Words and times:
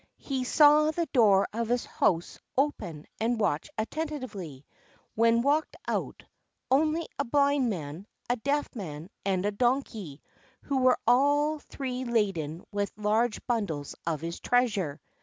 He 0.17 0.43
saw 0.45 0.89
the 0.89 1.05
door 1.13 1.47
of 1.53 1.67
his 1.69 1.85
house 1.85 2.39
open 2.57 3.05
and 3.19 3.39
watched 3.39 3.69
attentively, 3.77 4.65
when 5.13 5.45
out 5.45 5.67
walked—only 5.87 7.07
a 7.19 7.23
Blind 7.25 7.69
Man, 7.69 8.07
a 8.27 8.35
Deaf 8.35 8.67
Man, 8.75 9.11
and 9.23 9.45
a 9.45 9.51
Donkey, 9.51 10.23
who 10.63 10.77
were 10.79 10.97
all 11.05 11.59
three 11.59 12.03
laden 12.03 12.63
with 12.71 12.91
large 12.97 13.45
bundles 13.45 13.93
of 14.07 14.21
his 14.21 14.39
treasure. 14.39 14.99